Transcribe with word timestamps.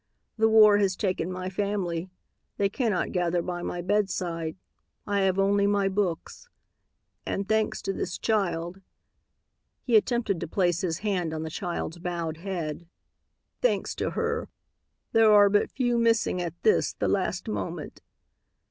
The 0.35 0.49
war 0.49 0.79
has 0.79 0.95
taken 0.95 1.31
my 1.31 1.47
family. 1.51 2.09
They 2.57 2.69
cannot 2.69 3.11
gather 3.11 3.43
by 3.43 3.61
my 3.61 3.83
bedside; 3.83 4.55
I 5.05 5.19
have 5.19 5.37
only 5.37 5.67
my 5.67 5.89
books. 5.89 6.49
And, 7.23 7.47
thanks 7.47 7.83
to 7.83 7.93
this 7.93 8.17
child," 8.17 8.81
he 9.83 9.95
attempted 9.95 10.39
to 10.39 10.47
place 10.47 10.81
his 10.81 10.97
hand 11.05 11.35
on 11.35 11.43
the 11.43 11.51
child's 11.51 11.99
bowed 11.99 12.37
head, 12.37 12.87
"thanks 13.61 13.93
to 13.97 14.09
her, 14.17 14.49
there 15.11 15.31
are 15.31 15.49
but 15.51 15.69
few 15.69 15.99
missing 15.99 16.41
at 16.41 16.55
this, 16.63 16.93
the 16.93 17.07
last 17.07 17.47
moment." 17.47 18.01